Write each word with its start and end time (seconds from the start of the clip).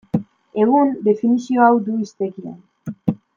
Egun, 0.63 0.95
definizio 1.09 1.67
hau 1.67 1.77
du 1.91 1.99
hiztegian. 2.05 2.59